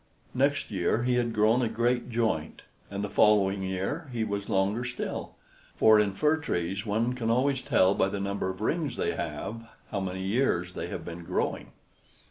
[0.33, 4.83] Next year he had grown a great joint, and the following year he was longer
[4.83, 5.35] still,
[5.75, 9.61] for in fir trees one can always tell by the number of rings they have
[9.91, 11.67] how many years they have been growing.